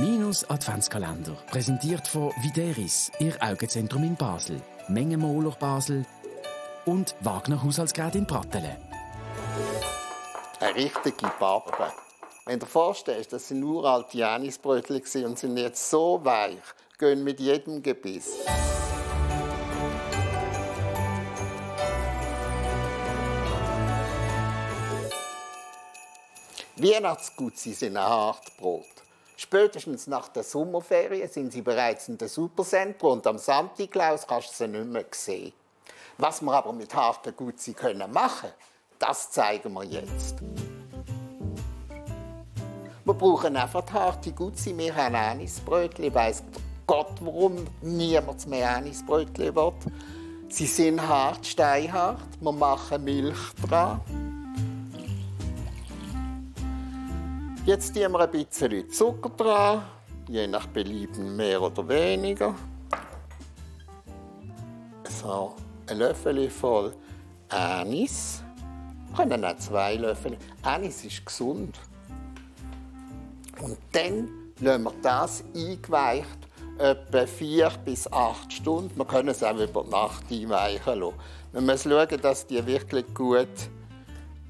Minus 0.00 0.48
Adventskalender, 0.48 1.36
präsentiert 1.50 2.08
von 2.08 2.32
Videris, 2.40 3.12
Ihr 3.18 3.36
Augenzentrum 3.38 4.02
in 4.02 4.16
Basel, 4.16 4.62
Mengenmoler 4.88 5.50
Basel 5.50 6.06
und 6.86 7.14
Wagner 7.20 7.62
Haushaltsgerät 7.62 8.14
in 8.14 8.26
Pratteln. 8.26 8.78
Eine 10.58 10.74
richtige 10.74 11.28
Pappe. 11.38 11.92
Wenn 12.46 12.58
du 12.58 12.64
dir 12.64 12.70
vorstellst, 12.72 13.34
das 13.34 13.48
sind 13.48 13.62
uralte 13.62 14.16
Janisbrötchen 14.16 15.26
und 15.26 15.38
sind 15.38 15.58
jetzt 15.58 15.90
so 15.90 16.18
weich, 16.24 16.56
gehen 16.98 17.22
mit 17.22 17.38
jedem 17.38 17.82
Gebiss. 17.82 18.38
Weihnachtsgutzi 26.76 27.74
sind 27.74 27.98
ein 27.98 28.08
Hartbrot. 28.08 28.86
Spätestens 29.42 30.06
nach 30.06 30.28
der 30.28 30.42
Sommerferien 30.42 31.26
sind 31.26 31.50
sie 31.50 31.62
bereits 31.62 32.08
in 32.08 32.18
der 32.18 32.28
Supercentro 32.28 33.10
und 33.10 33.26
am 33.26 33.38
Santiklaus 33.38 34.26
kannst 34.26 34.50
du 34.50 34.54
sie 34.64 34.68
nicht 34.68 34.84
mehr 34.84 35.06
sehen. 35.12 35.54
Was 36.18 36.42
wir 36.42 36.52
aber 36.52 36.74
mit 36.74 36.94
harten 36.94 37.34
Gutzi 37.34 37.72
können 37.72 38.12
machen, 38.12 38.50
das 38.98 39.30
zeigen 39.30 39.72
wir 39.72 39.84
jetzt. 39.84 40.42
Wir 43.02 43.14
brauchen 43.14 43.56
einfach 43.56 43.90
harte 43.90 44.32
Gutzi. 44.32 44.76
Wir 44.76 44.94
haben 44.94 45.14
Anisbrötchen. 45.14 46.14
Weiss 46.14 46.42
Gott, 46.86 47.14
warum 47.22 47.64
niemand 47.80 48.46
mehr 48.46 48.76
Anisbrötchen 48.76 49.56
will. 49.56 49.72
Sie 50.50 50.66
sind 50.66 51.00
hart, 51.00 51.46
steinhart. 51.46 52.20
Wir 52.40 52.52
machen 52.52 53.04
Milch 53.04 53.54
dran. 53.66 54.02
Jetzt 57.66 57.94
tun 57.94 58.12
wir 58.12 58.20
ein 58.20 58.30
bisschen 58.30 58.90
Zucker 58.90 59.28
dran, 59.36 59.82
je 60.28 60.46
nach 60.46 60.66
Belieben 60.68 61.36
mehr 61.36 61.60
oder 61.60 61.86
weniger. 61.86 62.54
So, 65.20 65.54
ein 65.86 65.98
Löffel 65.98 66.48
voll 66.48 66.94
Anis. 67.50 68.42
Wir 69.08 69.16
können 69.26 69.44
auch 69.44 69.56
zwei 69.58 69.96
Löffel. 69.96 70.38
Anis 70.62 71.04
ist 71.04 71.26
gesund. 71.26 71.78
Und 73.60 73.76
dann 73.92 74.28
lassen 74.60 74.84
wir 74.84 74.94
das 75.02 75.44
eingeweicht 75.54 76.38
etwa 76.78 77.26
vier 77.26 77.70
bis 77.84 78.10
acht 78.10 78.50
Stunden. 78.54 78.96
Wir 78.96 79.04
können 79.04 79.28
es 79.28 79.42
auch 79.42 79.58
über 79.58 79.84
Nacht 79.84 80.24
einweichen 80.30 81.00
lassen. 81.00 81.14
Wir 81.52 81.60
müssen 81.60 81.92
schauen, 81.92 82.20
dass 82.22 82.46
die 82.46 82.64
wirklich 82.66 83.04
gut 83.14 83.48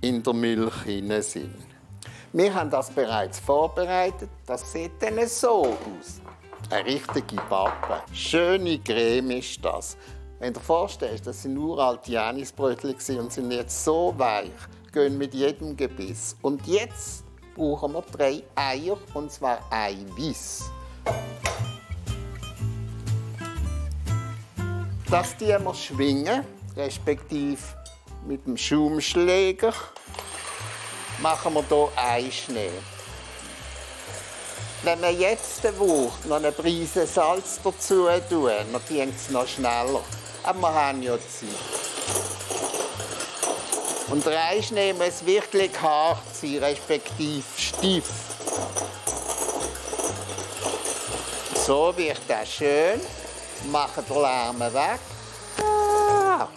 in 0.00 0.22
der 0.22 0.32
Milch 0.32 1.24
sind. 1.24 1.69
Wir 2.32 2.54
haben 2.54 2.70
das 2.70 2.90
bereits 2.90 3.40
vorbereitet. 3.40 4.30
Das 4.46 4.70
sieht 4.70 4.92
dann 5.00 5.26
so 5.26 5.66
aus. 5.66 6.20
Eine 6.70 6.86
richtige 6.86 7.34
Pappe. 7.48 8.02
Schöne 8.12 8.78
Creme 8.78 9.32
ist 9.32 9.64
das. 9.64 9.96
Wenn 10.38 10.52
du 10.52 10.60
dir 10.60 10.64
vorstellst, 10.64 11.26
das 11.26 11.42
sind 11.42 11.58
uralte 11.58 12.12
Janisbrötchen 12.12 13.18
und 13.18 13.32
sind 13.32 13.50
jetzt 13.50 13.84
so 13.84 14.14
weich, 14.16 14.52
gehen 14.92 15.18
mit 15.18 15.34
jedem 15.34 15.76
Gebiss. 15.76 16.36
Und 16.40 16.64
jetzt 16.68 17.24
brauchen 17.56 17.94
wir 17.94 18.02
drei 18.02 18.44
Eier, 18.54 18.96
und 19.14 19.32
zwar 19.32 19.58
Eiweiß. 19.68 20.70
Das 25.10 25.36
die 25.36 25.46
wir 25.46 25.74
schwingen, 25.74 26.44
respektive 26.76 27.58
mit 28.24 28.46
dem 28.46 28.56
Schaumschläger 28.56 29.74
machen 31.20 31.54
wir 31.54 31.64
hier 31.68 31.88
Eischnee. 31.96 32.70
Wenn 34.82 35.02
wir 35.02 35.12
jetzt 35.12 35.62
will, 35.62 36.10
noch 36.24 36.36
eine 36.36 36.52
Prise 36.52 37.06
Salz 37.06 37.60
dazu 37.62 38.08
tun, 38.28 38.50
dann 38.72 38.82
geht 38.88 39.14
es 39.14 39.30
noch 39.30 39.46
schneller. 39.46 40.02
Aber 40.42 40.60
wir 40.60 40.74
haben 40.74 41.02
ja 41.02 41.18
Zeit. 41.18 41.50
Und 44.10 44.24
der 44.24 44.44
Eischnee 44.46 44.92
muss 44.94 45.24
wirklich 45.24 45.70
hart 45.80 46.34
sein, 46.34 46.58
respektive 46.58 47.44
steif. 47.56 48.08
So 51.54 51.94
wird 51.96 52.20
das 52.26 52.48
schön. 52.48 53.00
Machen 53.70 54.04
den 54.08 54.16
Lärm 54.16 54.58
weg. 54.60 55.00
Ah, 55.62 56.48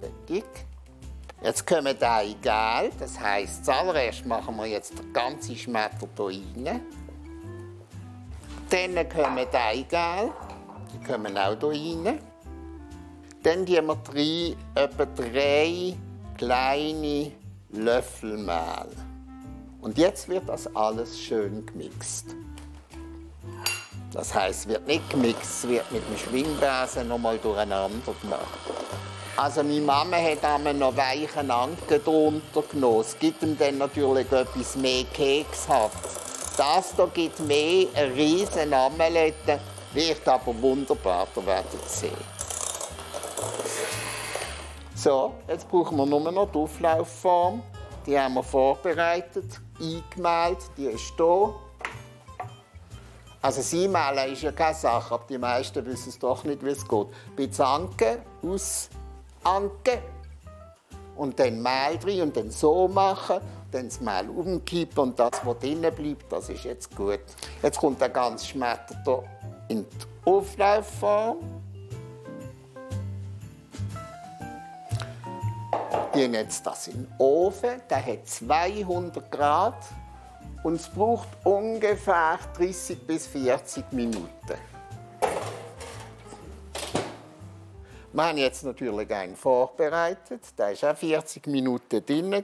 fertig. 0.00 0.65
Jetzt 1.46 1.64
kommen 1.64 1.96
die 1.96 2.04
Eigelb. 2.04 2.98
Das 2.98 3.20
heisst, 3.20 3.64
zuallererst 3.64 4.26
machen 4.26 4.56
wir 4.56 4.66
jetzt 4.66 4.98
den 4.98 5.12
ganzen 5.12 5.54
Schmetter 5.54 6.08
hier 6.28 6.42
rein. 6.56 6.80
Dann 8.68 9.08
kommen 9.08 9.46
die 9.52 9.56
Eigelb. 9.56 10.34
Die 10.92 11.06
kommen 11.06 11.38
auch 11.38 11.56
hier 11.70 12.04
rein. 12.04 12.18
Dann 13.44 13.64
tun 13.64 13.86
wir 13.86 13.96
rein 14.12 14.56
etwa 14.74 15.04
drei 15.04 15.96
kleine 16.36 17.30
Löffel 17.70 18.38
Mehl. 18.38 18.90
Und 19.82 19.98
jetzt 19.98 20.28
wird 20.28 20.48
das 20.48 20.74
alles 20.74 21.16
schön 21.16 21.64
gemixt. 21.64 22.34
Das 24.12 24.34
heisst, 24.34 24.62
es 24.62 24.68
wird 24.68 24.88
nicht 24.88 25.08
gemixt, 25.10 25.62
es 25.62 25.68
wird 25.68 25.92
mit 25.92 26.02
dem 26.08 26.18
Schwingbesen 26.18 27.06
nochmal 27.06 27.38
durcheinander 27.38 28.14
gemacht. 28.20 28.58
Also 29.36 29.62
meine 29.62 29.82
Mama 29.82 30.16
hat 30.16 30.42
einmal 30.44 30.72
noch 30.72 30.96
weichen 30.96 31.50
Anken 31.50 32.02
drunter 32.02 32.62
genommen. 32.62 33.00
Es 33.00 33.18
gibt 33.18 33.42
ihm 33.42 33.56
dann 33.58 33.76
natürlich 33.76 34.32
etwas 34.32 34.76
mehr 34.76 35.04
Keks. 35.12 35.66
Das 36.56 36.94
hier 36.96 37.10
gibt 37.12 37.40
mehr, 37.40 37.86
eine 37.94 38.14
riesen 38.14 38.72
Amelette, 38.72 39.60
wird 39.92 40.26
aber 40.26 40.62
wunderbar, 40.62 41.26
ihr 41.36 41.46
werdet 41.46 41.86
sehen. 41.86 42.16
So, 44.94 45.34
jetzt 45.46 45.68
brauchen 45.68 45.98
wir 45.98 46.06
nur 46.06 46.32
noch 46.32 46.50
die 46.50 46.58
Auflaufform. 46.58 47.62
Die 48.06 48.18
haben 48.18 48.34
wir 48.34 48.42
vorbereitet, 48.42 49.60
eingemalt, 49.78 50.58
die 50.78 50.86
ist 50.86 51.12
hier. 51.18 51.54
Also 53.42 53.60
das 53.60 53.74
Einmalen 53.74 54.32
ist 54.32 54.42
ja 54.42 54.52
keine 54.52 54.74
Sache, 54.74 55.12
aber 55.12 55.24
die 55.28 55.36
meisten 55.36 55.84
wissen 55.84 56.08
es 56.08 56.18
doch 56.18 56.42
nicht, 56.44 56.64
wie 56.64 56.70
es 56.70 56.88
geht. 56.88 57.06
Bisschen 57.36 57.64
Anke 57.66 58.22
aus 58.42 58.88
Anke 59.46 60.02
und 61.16 61.38
dann 61.38 61.62
Mehl 61.62 61.98
drin 61.98 62.22
und 62.22 62.36
dann 62.36 62.50
so 62.50 62.88
machen, 62.88 63.40
dann 63.70 63.88
das 63.88 64.00
Mehl 64.00 64.28
umkippen 64.28 65.04
und 65.04 65.18
das, 65.18 65.32
was 65.44 65.58
drinnen 65.58 65.94
bleibt, 65.94 66.30
das 66.30 66.48
ist 66.48 66.64
jetzt 66.64 66.94
gut. 66.96 67.20
Jetzt 67.62 67.78
kommt 67.78 68.00
der 68.00 68.08
ganze 68.08 68.46
Schmetter 68.46 68.96
hier 69.04 69.22
in 69.68 69.86
die 69.88 70.30
Auflaufform. 70.30 71.38
Die 76.14 76.20
jetzt 76.20 76.66
das 76.66 76.88
in 76.88 77.04
den 77.04 77.08
Ofen, 77.18 77.82
der 77.88 78.04
hat 78.04 78.26
200 78.26 79.30
Grad 79.30 79.84
und 80.64 80.74
es 80.74 80.88
braucht 80.88 81.28
ungefähr 81.44 82.38
30 82.56 83.06
bis 83.06 83.26
40 83.28 83.92
Minuten. 83.92 84.75
Wir 88.16 88.28
haben 88.28 88.38
jetzt 88.38 88.64
natürlich 88.64 89.10
einen 89.12 89.36
vorbereitet. 89.36 90.40
Der 90.56 90.68
war 90.80 90.92
auch 90.92 90.96
40 90.96 91.46
Minuten 91.48 92.06
drin. 92.06 92.42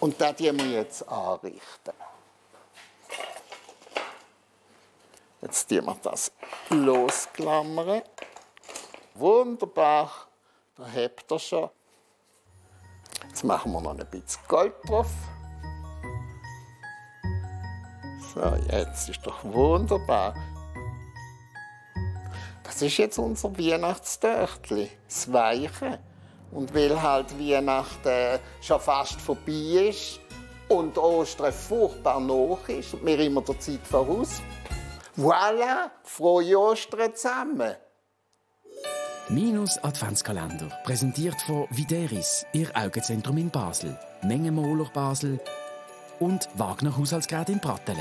Und 0.00 0.18
den 0.18 0.58
wir 0.58 0.70
jetzt 0.70 1.06
anrichten. 1.06 1.92
Jetzt 5.42 5.68
tun 5.68 5.84
wir 5.84 5.96
das 6.02 6.32
losklammern. 6.70 8.00
Wunderbar. 9.12 10.10
Da 10.76 10.84
habt 10.86 11.30
ihr 11.30 11.38
schon. 11.38 11.68
Jetzt 13.28 13.44
machen 13.44 13.72
wir 13.72 13.82
noch 13.82 13.90
ein 13.90 14.06
bisschen 14.10 14.40
Gold 14.48 14.72
drauf. 14.88 15.10
So, 18.34 18.40
jetzt 18.74 19.10
ist 19.10 19.26
doch 19.26 19.44
wunderbar. 19.44 20.34
Das 22.70 22.82
ist 22.82 22.98
jetzt 22.98 23.18
unser 23.18 23.58
Weihnachtstörtli, 23.58 24.88
das 25.08 25.32
Weiche. 25.32 25.98
Und 26.52 26.72
weil 26.72 27.02
halt 27.02 27.36
Weihnachten 27.38 28.38
schon 28.60 28.80
fast 28.80 29.20
vorbei 29.20 29.88
ist 29.90 30.20
und 30.68 30.96
Ostern 30.96 31.52
furchtbar 31.52 32.20
noch 32.20 32.60
ist 32.68 32.94
und 32.94 33.04
wir 33.04 33.18
immer 33.18 33.42
der 33.42 33.58
Zeit 33.58 33.84
voraus. 33.84 34.40
Voilà, 35.16 35.90
frohe 36.04 36.56
Ostern 36.56 37.14
zusammen! 37.14 37.74
Minus 39.28 39.76
Adventskalender, 39.78 40.68
präsentiert 40.84 41.40
von 41.42 41.66
Videris, 41.70 42.46
Ihr 42.52 42.70
Augenzentrum 42.74 43.36
in 43.38 43.50
Basel, 43.50 43.98
Mengenmoler 44.22 44.90
Basel 44.94 45.40
und 46.20 46.48
Wagner 46.54 46.96
Haushaltsgerät 46.96 47.48
in 47.48 47.60
Pratteln. 47.60 47.98